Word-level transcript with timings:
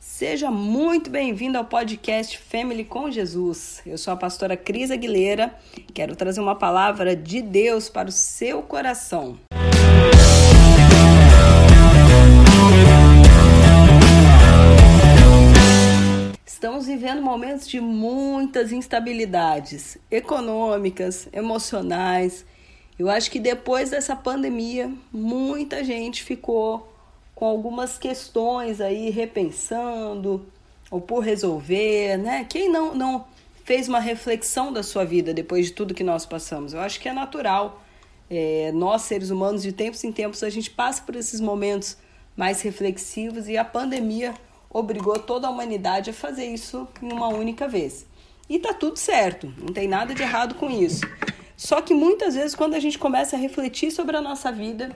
Seja 0.00 0.50
muito 0.50 1.10
bem-vindo 1.10 1.58
ao 1.58 1.64
podcast 1.64 2.38
Family 2.38 2.84
com 2.84 3.10
Jesus. 3.10 3.82
Eu 3.84 3.98
sou 3.98 4.12
a 4.12 4.16
pastora 4.16 4.56
Cris 4.56 4.90
Aguilera. 4.90 5.54
Quero 5.92 6.14
trazer 6.16 6.40
uma 6.40 6.54
palavra 6.54 7.16
de 7.16 7.42
Deus 7.42 7.88
para 7.88 8.08
o 8.08 8.12
seu 8.12 8.62
coração. 8.62 9.38
Estamos 16.46 16.86
vivendo 16.86 17.22
momentos 17.22 17.68
de 17.68 17.80
muitas 17.80 18.72
instabilidades 18.72 19.98
econômicas, 20.10 21.28
emocionais. 21.32 22.44
Eu 22.98 23.08
acho 23.08 23.30
que 23.30 23.38
depois 23.38 23.90
dessa 23.90 24.16
pandemia, 24.16 24.92
muita 25.12 25.84
gente 25.84 26.24
ficou 26.24 26.92
com 27.34 27.44
algumas 27.44 27.96
questões 27.96 28.80
aí 28.80 29.10
repensando 29.10 30.44
ou 30.90 31.00
por 31.00 31.20
resolver, 31.20 32.16
né? 32.16 32.44
Quem 32.48 32.68
não, 32.68 32.94
não 32.94 33.24
fez 33.64 33.86
uma 33.86 34.00
reflexão 34.00 34.72
da 34.72 34.82
sua 34.82 35.04
vida 35.04 35.32
depois 35.32 35.66
de 35.66 35.72
tudo 35.72 35.94
que 35.94 36.02
nós 36.02 36.26
passamos? 36.26 36.72
Eu 36.72 36.80
acho 36.80 36.98
que 36.98 37.08
é 37.08 37.12
natural. 37.12 37.84
É, 38.28 38.72
nós, 38.72 39.02
seres 39.02 39.30
humanos, 39.30 39.62
de 39.62 39.72
tempos 39.72 40.02
em 40.02 40.10
tempos, 40.10 40.42
a 40.42 40.50
gente 40.50 40.70
passa 40.70 41.00
por 41.02 41.14
esses 41.14 41.40
momentos 41.40 41.96
mais 42.36 42.60
reflexivos 42.62 43.48
e 43.48 43.56
a 43.56 43.64
pandemia 43.64 44.34
obrigou 44.68 45.18
toda 45.18 45.46
a 45.46 45.50
humanidade 45.50 46.10
a 46.10 46.12
fazer 46.12 46.46
isso 46.46 46.88
em 47.00 47.12
uma 47.12 47.28
única 47.28 47.68
vez. 47.68 48.06
E 48.48 48.58
tá 48.58 48.74
tudo 48.74 48.98
certo, 48.98 49.52
não 49.58 49.72
tem 49.72 49.86
nada 49.86 50.14
de 50.14 50.22
errado 50.22 50.56
com 50.56 50.68
isso. 50.68 51.02
Só 51.58 51.82
que 51.82 51.92
muitas 51.92 52.36
vezes, 52.36 52.54
quando 52.54 52.74
a 52.74 52.78
gente 52.78 52.96
começa 52.96 53.34
a 53.34 53.38
refletir 53.38 53.90
sobre 53.90 54.16
a 54.16 54.20
nossa 54.20 54.52
vida, 54.52 54.94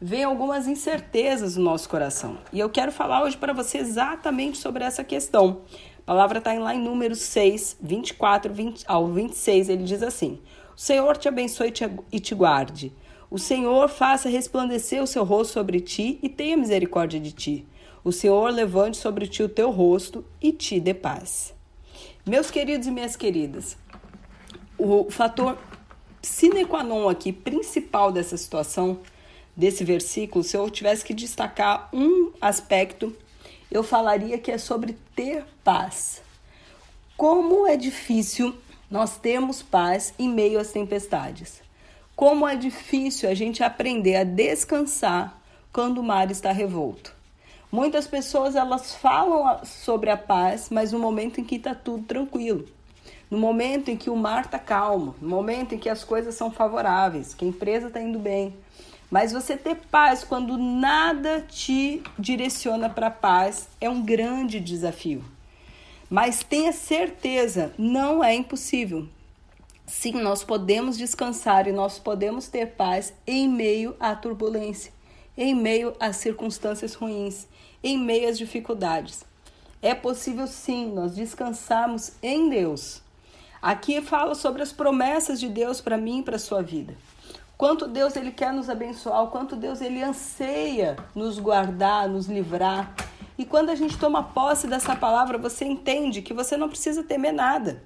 vem 0.00 0.22
algumas 0.22 0.68
incertezas 0.68 1.56
no 1.56 1.64
nosso 1.64 1.88
coração. 1.88 2.38
E 2.52 2.60
eu 2.60 2.70
quero 2.70 2.92
falar 2.92 3.24
hoje 3.24 3.36
para 3.36 3.52
você 3.52 3.78
exatamente 3.78 4.56
sobre 4.58 4.84
essa 4.84 5.02
questão. 5.02 5.62
A 5.98 6.02
palavra 6.06 6.38
está 6.38 6.52
lá 6.52 6.72
em 6.72 6.78
Números 6.78 7.18
6, 7.18 7.78
24 7.82 8.54
20, 8.54 8.84
ao 8.86 9.08
26. 9.08 9.68
Ele 9.68 9.82
diz 9.82 10.04
assim: 10.04 10.38
O 10.76 10.80
Senhor 10.80 11.16
te 11.16 11.26
abençoe 11.26 11.74
e 12.12 12.20
te 12.20 12.32
guarde. 12.32 12.92
O 13.28 13.36
Senhor 13.36 13.88
faça 13.88 14.28
resplandecer 14.28 15.02
o 15.02 15.08
seu 15.08 15.24
rosto 15.24 15.54
sobre 15.54 15.80
ti 15.80 16.20
e 16.22 16.28
tenha 16.28 16.56
misericórdia 16.56 17.18
de 17.18 17.32
ti. 17.32 17.66
O 18.04 18.12
Senhor 18.12 18.52
levante 18.52 18.98
sobre 18.98 19.26
ti 19.26 19.42
o 19.42 19.48
teu 19.48 19.72
rosto 19.72 20.24
e 20.40 20.52
te 20.52 20.78
dê 20.78 20.94
paz. 20.94 21.52
Meus 22.24 22.52
queridos 22.52 22.86
e 22.86 22.92
minhas 22.92 23.16
queridas, 23.16 23.76
o 24.78 25.10
fator 25.10 25.58
sine 26.24 26.64
qua 26.64 26.82
non 26.82 27.08
aqui, 27.08 27.32
principal 27.32 28.10
dessa 28.10 28.36
situação, 28.36 29.00
desse 29.56 29.84
versículo, 29.84 30.42
se 30.42 30.56
eu 30.56 30.68
tivesse 30.70 31.04
que 31.04 31.14
destacar 31.14 31.88
um 31.92 32.32
aspecto, 32.40 33.14
eu 33.70 33.82
falaria 33.82 34.38
que 34.38 34.50
é 34.50 34.58
sobre 34.58 34.96
ter 35.14 35.44
paz. 35.62 36.22
Como 37.16 37.66
é 37.66 37.76
difícil 37.76 38.54
nós 38.90 39.16
termos 39.16 39.62
paz 39.62 40.14
em 40.18 40.28
meio 40.28 40.58
às 40.58 40.70
tempestades. 40.70 41.62
Como 42.14 42.46
é 42.46 42.54
difícil 42.54 43.28
a 43.28 43.34
gente 43.34 43.62
aprender 43.62 44.16
a 44.16 44.24
descansar 44.24 45.40
quando 45.72 45.98
o 45.98 46.04
mar 46.04 46.30
está 46.30 46.52
revolto. 46.52 47.12
Muitas 47.72 48.06
pessoas 48.06 48.54
elas 48.54 48.94
falam 48.94 49.64
sobre 49.64 50.10
a 50.10 50.16
paz, 50.16 50.68
mas 50.70 50.92
no 50.92 50.98
momento 51.00 51.40
em 51.40 51.44
que 51.44 51.56
está 51.56 51.74
tudo 51.74 52.04
tranquilo, 52.04 52.68
no 53.34 53.40
momento 53.40 53.90
em 53.90 53.96
que 53.96 54.08
o 54.08 54.14
mar 54.14 54.44
está 54.44 54.60
calmo, 54.60 55.16
no 55.20 55.28
momento 55.28 55.74
em 55.74 55.78
que 55.78 55.88
as 55.88 56.04
coisas 56.04 56.36
são 56.36 56.52
favoráveis, 56.52 57.34
que 57.34 57.44
a 57.44 57.48
empresa 57.48 57.88
está 57.88 58.00
indo 58.00 58.16
bem, 58.16 58.54
mas 59.10 59.32
você 59.32 59.56
ter 59.56 59.74
paz 59.90 60.22
quando 60.22 60.56
nada 60.56 61.40
te 61.40 62.00
direciona 62.16 62.88
para 62.88 63.08
a 63.08 63.10
paz 63.10 63.68
é 63.80 63.90
um 63.90 64.00
grande 64.00 64.60
desafio. 64.60 65.24
Mas 66.08 66.44
tenha 66.44 66.72
certeza, 66.72 67.74
não 67.76 68.22
é 68.22 68.36
impossível. 68.36 69.08
Sim, 69.84 70.12
nós 70.12 70.44
podemos 70.44 70.96
descansar 70.96 71.66
e 71.66 71.72
nós 71.72 71.98
podemos 71.98 72.46
ter 72.46 72.68
paz 72.76 73.12
em 73.26 73.48
meio 73.48 73.96
à 73.98 74.14
turbulência, 74.14 74.92
em 75.36 75.56
meio 75.56 75.92
às 75.98 76.18
circunstâncias 76.18 76.94
ruins, 76.94 77.48
em 77.82 77.98
meio 77.98 78.28
às 78.28 78.38
dificuldades. 78.38 79.24
É 79.82 79.92
possível 79.92 80.46
sim 80.46 80.86
nós 80.92 81.16
descansarmos 81.16 82.12
em 82.22 82.48
Deus. 82.48 83.02
Aqui 83.64 84.02
fala 84.02 84.34
sobre 84.34 84.62
as 84.62 84.72
promessas 84.72 85.40
de 85.40 85.48
Deus 85.48 85.80
para 85.80 85.96
mim 85.96 86.18
e 86.18 86.22
para 86.22 86.38
sua 86.38 86.62
vida 86.62 86.94
quanto 87.56 87.86
Deus 87.86 88.16
ele 88.16 88.30
quer 88.30 88.52
nos 88.52 88.68
abençoar, 88.68 89.26
quanto 89.28 89.56
Deus 89.56 89.80
ele 89.80 90.02
anseia 90.02 90.96
nos 91.14 91.38
guardar, 91.38 92.08
nos 92.08 92.26
livrar. 92.26 92.94
E 93.38 93.44
quando 93.44 93.70
a 93.70 93.74
gente 93.74 93.98
toma 93.98 94.22
posse 94.22 94.66
dessa 94.66 94.94
palavra, 94.94 95.38
você 95.38 95.64
entende 95.64 96.22
que 96.22 96.34
você 96.34 96.56
não 96.56 96.68
precisa 96.68 97.02
temer 97.02 97.32
nada. 97.32 97.82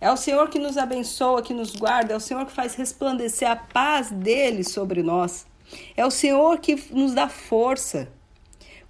É 0.00 0.10
o 0.10 0.16
Senhor 0.16 0.48
que 0.48 0.58
nos 0.58 0.76
abençoa, 0.76 1.42
que 1.42 1.54
nos 1.54 1.74
guarda, 1.74 2.12
é 2.12 2.16
o 2.16 2.20
Senhor 2.20 2.44
que 2.44 2.52
faz 2.52 2.74
resplandecer 2.74 3.50
a 3.50 3.56
paz 3.56 4.10
dele 4.10 4.62
sobre 4.62 5.02
nós. 5.02 5.46
É 5.96 6.04
o 6.04 6.10
Senhor 6.10 6.58
que 6.58 6.76
nos 6.92 7.14
dá 7.14 7.28
força. 7.28 8.08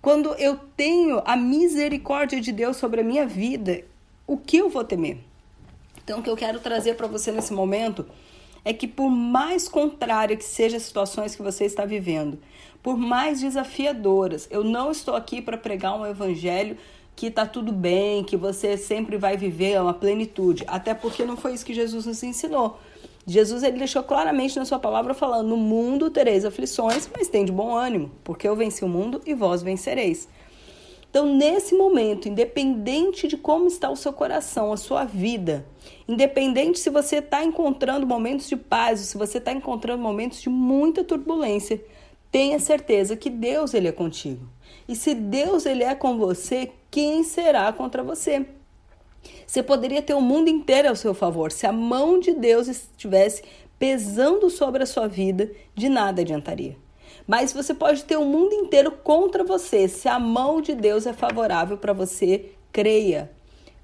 Quando 0.02 0.34
eu 0.34 0.58
tenho 0.76 1.22
a 1.24 1.36
misericórdia 1.36 2.40
de 2.40 2.52
Deus 2.52 2.76
sobre 2.76 3.00
a 3.00 3.04
minha 3.04 3.26
vida, 3.26 3.82
o 4.26 4.36
que 4.36 4.56
eu 4.56 4.68
vou 4.68 4.84
temer? 4.84 5.18
Então, 6.04 6.20
o 6.20 6.22
que 6.22 6.28
eu 6.28 6.36
quero 6.36 6.60
trazer 6.60 6.94
para 6.96 7.06
você 7.06 7.32
nesse 7.32 7.52
momento 7.52 8.04
é 8.62 8.74
que 8.74 8.86
por 8.86 9.08
mais 9.10 9.68
contrária 9.68 10.36
que 10.36 10.44
sejam 10.44 10.76
as 10.76 10.82
situações 10.82 11.34
que 11.34 11.42
você 11.42 11.64
está 11.64 11.86
vivendo, 11.86 12.38
por 12.82 12.98
mais 12.98 13.40
desafiadoras, 13.40 14.46
eu 14.50 14.62
não 14.62 14.90
estou 14.90 15.16
aqui 15.16 15.40
para 15.40 15.56
pregar 15.56 15.98
um 15.98 16.06
evangelho 16.06 16.76
que 17.16 17.28
está 17.28 17.46
tudo 17.46 17.72
bem, 17.72 18.22
que 18.22 18.36
você 18.36 18.76
sempre 18.76 19.16
vai 19.16 19.36
viver 19.36 19.80
uma 19.80 19.94
plenitude, 19.94 20.64
até 20.66 20.92
porque 20.92 21.24
não 21.24 21.36
foi 21.36 21.54
isso 21.54 21.64
que 21.64 21.72
Jesus 21.72 22.04
nos 22.04 22.22
ensinou. 22.22 22.78
Jesus 23.26 23.62
ele 23.62 23.78
deixou 23.78 24.02
claramente 24.02 24.58
na 24.58 24.66
sua 24.66 24.78
palavra 24.78 25.14
falando: 25.14 25.48
"No 25.48 25.56
mundo 25.56 26.10
tereis 26.10 26.44
aflições, 26.44 27.08
mas 27.16 27.28
tem 27.28 27.44
de 27.46 27.52
bom 27.52 27.74
ânimo, 27.74 28.10
porque 28.22 28.46
eu 28.46 28.54
venci 28.54 28.84
o 28.84 28.88
mundo 28.88 29.22
e 29.24 29.32
vós 29.32 29.62
vencereis". 29.62 30.28
Então, 31.14 31.32
nesse 31.32 31.76
momento, 31.76 32.28
independente 32.28 33.28
de 33.28 33.36
como 33.36 33.68
está 33.68 33.88
o 33.88 33.94
seu 33.94 34.12
coração, 34.12 34.72
a 34.72 34.76
sua 34.76 35.04
vida, 35.04 35.64
independente 36.08 36.80
se 36.80 36.90
você 36.90 37.18
está 37.18 37.44
encontrando 37.44 38.04
momentos 38.04 38.48
de 38.48 38.56
paz 38.56 38.98
ou 38.98 39.06
se 39.06 39.16
você 39.16 39.38
está 39.38 39.52
encontrando 39.52 40.02
momentos 40.02 40.42
de 40.42 40.48
muita 40.48 41.04
turbulência, 41.04 41.80
tenha 42.32 42.58
certeza 42.58 43.16
que 43.16 43.30
Deus 43.30 43.74
ele 43.74 43.86
é 43.86 43.92
contigo. 43.92 44.44
E 44.88 44.96
se 44.96 45.14
Deus 45.14 45.66
ele 45.66 45.84
é 45.84 45.94
com 45.94 46.18
você, 46.18 46.72
quem 46.90 47.22
será 47.22 47.72
contra 47.72 48.02
você? 48.02 48.44
Você 49.46 49.62
poderia 49.62 50.02
ter 50.02 50.14
o 50.14 50.20
mundo 50.20 50.48
inteiro 50.48 50.88
ao 50.88 50.96
seu 50.96 51.14
favor. 51.14 51.52
Se 51.52 51.64
a 51.64 51.70
mão 51.70 52.18
de 52.18 52.34
Deus 52.34 52.66
estivesse 52.66 53.44
pesando 53.78 54.50
sobre 54.50 54.82
a 54.82 54.86
sua 54.86 55.06
vida, 55.06 55.48
de 55.76 55.88
nada 55.88 56.22
adiantaria. 56.22 56.76
Mas 57.26 57.52
você 57.52 57.72
pode 57.72 58.04
ter 58.04 58.16
o 58.16 58.24
mundo 58.24 58.54
inteiro 58.54 58.90
contra 58.90 59.42
você. 59.42 59.88
Se 59.88 60.08
a 60.08 60.18
mão 60.18 60.60
de 60.60 60.74
Deus 60.74 61.06
é 61.06 61.12
favorável 61.12 61.78
para 61.78 61.92
você, 61.92 62.50
creia. 62.72 63.30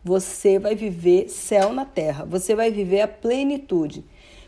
Você 0.04 0.58
vai 0.58 0.74
viver 0.74 1.28
céu 1.28 1.72
na 1.72 1.84
terra. 1.84 2.24
Você 2.24 2.54
vai 2.54 2.70
viver 2.70 3.00
a 3.00 3.08
plenitude. 3.08 4.04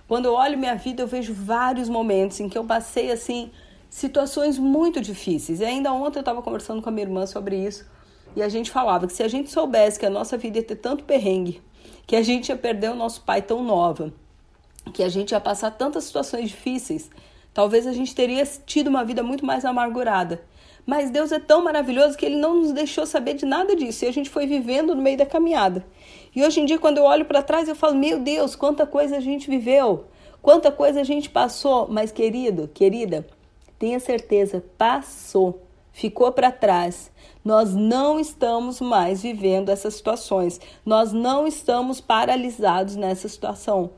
Quando 0.07 0.27
eu 0.27 0.35
olho 0.35 0.59
minha 0.59 0.75
vida, 0.75 1.03
eu 1.03 1.07
vejo 1.07 1.33
vários 1.33 1.89
momentos 1.89 2.39
em 2.41 2.49
que 2.49 2.59
eu 2.59 2.65
passei 2.65 3.11
assim 3.11 3.51
situações 3.89 4.59
muito 4.59 5.01
difíceis. 5.01 5.61
E 5.61 5.65
ainda 5.65 5.93
ontem 5.93 6.19
eu 6.19 6.23
estava 6.23 6.43
conversando 6.43 6.83
com 6.83 6.89
a 6.89 6.93
minha 6.93 7.07
irmã 7.07 7.27
sobre 7.27 7.57
isso. 7.57 7.87
E 8.35 8.43
a 8.43 8.49
gente 8.49 8.71
falava 8.71 9.07
que 9.07 9.13
se 9.13 9.23
a 9.23 9.29
gente 9.29 9.51
soubesse 9.51 9.99
que 9.99 10.07
a 10.07 10.11
nossa 10.11 10.37
vida 10.39 10.59
ia 10.59 10.65
ter 10.65 10.77
tanto 10.77 11.05
perrengue, 11.05 11.63
que 12.07 12.17
a 12.17 12.23
gente 12.23 12.49
ia 12.49 12.57
perder 12.57 12.91
o 12.91 12.95
nosso 12.95 13.21
pai 13.23 13.43
tão 13.43 13.63
nova, 13.63 14.13
que 14.93 15.03
a 15.03 15.09
gente 15.09 15.33
ia 15.33 15.41
passar 15.41 15.71
tantas 15.73 16.05
situações 16.05 16.49
difíceis, 16.49 17.11
Talvez 17.55 17.87
a 17.87 17.93
gente 17.93 18.15
teria 18.15 18.45
tido 18.67 18.89
uma 18.89 19.05
vida 19.05 19.23
muito 19.23 19.45
mais 19.45 19.65
amargurada. 19.65 20.43
Mas 20.85 21.11
Deus 21.11 21.31
é 21.31 21.39
tão 21.39 21.63
maravilhoso 21.63 22.17
que 22.17 22.27
Ele 22.27 22.37
não 22.37 22.57
nos 22.57 22.73
deixou 22.73 23.07
saber 23.07 23.35
de 23.35 23.47
nada 23.47 23.77
disso 23.77 24.05
e 24.05 24.09
a 24.09 24.13
gente 24.13 24.29
foi 24.29 24.47
vivendo 24.47 24.95
no 24.95 25.03
meio 25.03 25.17
da 25.17 25.27
caminhada. 25.27 25.87
E 26.35 26.43
hoje 26.45 26.61
em 26.61 26.65
dia, 26.65 26.79
quando 26.79 26.99
eu 26.99 27.05
olho 27.05 27.25
para 27.25 27.43
trás, 27.43 27.69
eu 27.69 27.77
falo: 27.77 27.95
Meu 27.95 28.19
Deus, 28.19 28.57
quanta 28.57 28.87
coisa 28.87 29.17
a 29.17 29.21
gente 29.21 29.49
viveu, 29.49 30.07
quanta 30.41 30.73
coisa 30.73 31.01
a 31.01 31.05
gente 31.05 31.31
passou. 31.31 31.87
Mas, 31.89 32.11
querido, 32.11 32.69
querida, 32.75 33.25
tenha 33.79 34.01
certeza, 34.01 34.65
passou, 34.77 35.63
ficou 35.93 36.33
para 36.33 36.51
trás. 36.51 37.13
Nós 37.45 37.75
não 37.75 38.19
estamos 38.19 38.81
mais 38.81 39.23
vivendo 39.23 39.69
essas 39.69 39.95
situações, 39.95 40.61
nós 40.85 41.13
não 41.13 41.47
estamos 41.47 42.01
paralisados 42.01 42.97
nessa 42.97 43.29
situação. 43.29 43.91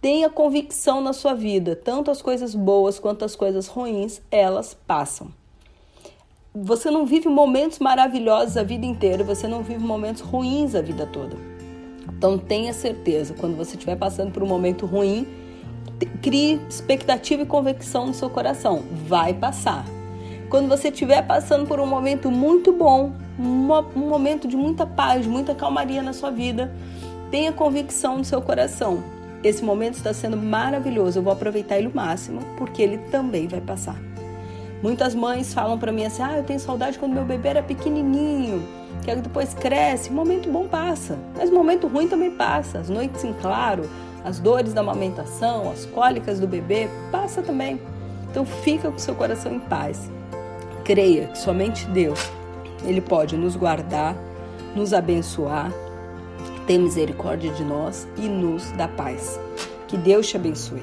Tenha 0.00 0.30
convicção 0.30 1.00
na 1.00 1.12
sua 1.12 1.34
vida, 1.34 1.74
tanto 1.74 2.08
as 2.08 2.22
coisas 2.22 2.54
boas 2.54 3.00
quanto 3.00 3.24
as 3.24 3.34
coisas 3.34 3.66
ruins, 3.66 4.20
elas 4.30 4.72
passam. 4.86 5.26
Você 6.54 6.88
não 6.88 7.04
vive 7.04 7.28
momentos 7.28 7.80
maravilhosos 7.80 8.56
a 8.56 8.62
vida 8.62 8.86
inteira, 8.86 9.24
você 9.24 9.48
não 9.48 9.60
vive 9.62 9.84
momentos 9.84 10.22
ruins 10.22 10.76
a 10.76 10.80
vida 10.80 11.04
toda. 11.04 11.36
Então 12.16 12.38
tenha 12.38 12.72
certeza, 12.72 13.34
quando 13.34 13.56
você 13.56 13.72
estiver 13.72 13.96
passando 13.96 14.30
por 14.30 14.40
um 14.40 14.46
momento 14.46 14.86
ruim, 14.86 15.26
crie 16.22 16.60
expectativa 16.68 17.42
e 17.42 17.46
convicção 17.46 18.06
no 18.06 18.14
seu 18.14 18.30
coração. 18.30 18.84
Vai 19.08 19.34
passar. 19.34 19.84
Quando 20.48 20.68
você 20.68 20.90
estiver 20.90 21.26
passando 21.26 21.66
por 21.66 21.80
um 21.80 21.86
momento 21.86 22.30
muito 22.30 22.72
bom, 22.72 23.12
um 23.36 24.08
momento 24.08 24.46
de 24.46 24.56
muita 24.56 24.86
paz, 24.86 25.26
muita 25.26 25.56
calmaria 25.56 26.02
na 26.02 26.12
sua 26.12 26.30
vida, 26.30 26.72
tenha 27.32 27.52
convicção 27.52 28.18
no 28.18 28.24
seu 28.24 28.40
coração. 28.40 29.17
Esse 29.42 29.62
momento 29.64 29.94
está 29.94 30.12
sendo 30.12 30.36
maravilhoso. 30.36 31.18
Eu 31.18 31.22
vou 31.22 31.32
aproveitar 31.32 31.78
ele 31.78 31.86
o 31.88 31.94
máximo, 31.94 32.40
porque 32.56 32.82
ele 32.82 32.98
também 33.10 33.46
vai 33.46 33.60
passar. 33.60 33.96
Muitas 34.82 35.14
mães 35.14 35.54
falam 35.54 35.78
para 35.78 35.92
mim 35.92 36.04
assim: 36.04 36.22
"Ah, 36.22 36.36
eu 36.36 36.44
tenho 36.44 36.60
saudade 36.60 36.98
quando 36.98 37.12
meu 37.12 37.24
bebê 37.24 37.48
era 37.48 37.62
pequenininho, 37.62 38.66
que 39.02 39.14
depois 39.16 39.54
cresce, 39.54 40.12
momento 40.12 40.50
bom 40.50 40.68
passa, 40.68 41.18
mas 41.36 41.50
momento 41.50 41.86
ruim 41.86 42.08
também 42.08 42.30
passa. 42.30 42.78
As 42.78 42.88
noites 42.88 43.24
em 43.24 43.32
claro, 43.32 43.88
as 44.24 44.38
dores 44.38 44.72
da 44.72 44.80
amamentação, 44.80 45.70
as 45.70 45.84
cólicas 45.86 46.38
do 46.38 46.46
bebê, 46.46 46.88
passa 47.10 47.42
também. 47.42 47.80
Então 48.30 48.44
fica 48.44 48.90
com 48.90 48.98
seu 48.98 49.14
coração 49.14 49.52
em 49.52 49.60
paz. 49.60 50.10
Creia 50.84 51.28
que 51.28 51.38
somente 51.38 51.86
Deus, 51.86 52.30
ele 52.84 53.00
pode 53.00 53.36
nos 53.36 53.56
guardar, 53.56 54.16
nos 54.74 54.92
abençoar, 54.92 55.72
ter 56.68 56.78
misericórdia 56.78 57.50
de 57.50 57.64
nós 57.64 58.06
e 58.18 58.28
nos 58.28 58.70
dar 58.72 58.94
paz. 58.94 59.40
Que 59.88 59.96
Deus 59.96 60.28
te 60.28 60.36
abençoe. 60.36 60.82